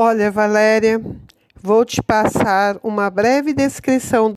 [0.00, 1.02] Olha, Valéria,
[1.60, 4.26] vou te passar uma breve descrição